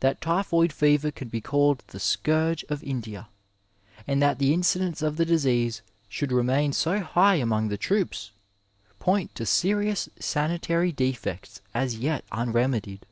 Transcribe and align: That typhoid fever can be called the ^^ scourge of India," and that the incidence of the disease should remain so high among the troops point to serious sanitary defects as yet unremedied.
That 0.00 0.20
typhoid 0.20 0.72
fever 0.72 1.12
can 1.12 1.28
be 1.28 1.40
called 1.40 1.84
the 1.86 1.98
^^ 1.98 2.00
scourge 2.00 2.64
of 2.68 2.82
India," 2.82 3.28
and 4.04 4.20
that 4.20 4.40
the 4.40 4.52
incidence 4.52 5.00
of 5.00 5.16
the 5.16 5.24
disease 5.24 5.82
should 6.08 6.32
remain 6.32 6.72
so 6.72 6.98
high 6.98 7.36
among 7.36 7.68
the 7.68 7.78
troops 7.78 8.32
point 8.98 9.32
to 9.36 9.46
serious 9.46 10.08
sanitary 10.18 10.90
defects 10.90 11.60
as 11.72 11.94
yet 11.96 12.24
unremedied. 12.32 13.02